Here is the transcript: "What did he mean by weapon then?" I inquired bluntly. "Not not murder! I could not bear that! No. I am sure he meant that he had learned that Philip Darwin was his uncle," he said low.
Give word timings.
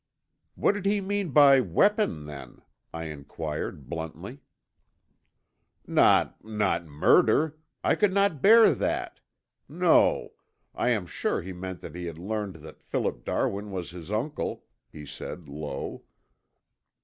"What 0.55 0.71
did 0.71 0.87
he 0.87 0.99
mean 0.99 1.29
by 1.29 1.59
weapon 1.61 2.25
then?" 2.25 2.63
I 2.91 3.03
inquired 3.03 3.87
bluntly. 3.87 4.39
"Not 5.85 6.43
not 6.43 6.85
murder! 6.87 7.59
I 7.83 7.93
could 7.93 8.11
not 8.11 8.41
bear 8.41 8.73
that! 8.73 9.19
No. 9.69 10.33
I 10.73 10.89
am 10.89 11.05
sure 11.05 11.43
he 11.43 11.53
meant 11.53 11.81
that 11.81 11.93
he 11.93 12.05
had 12.05 12.17
learned 12.17 12.55
that 12.65 12.81
Philip 12.81 13.23
Darwin 13.23 13.69
was 13.69 13.91
his 13.91 14.09
uncle," 14.09 14.63
he 14.91 15.05
said 15.05 15.47
low. 15.47 16.01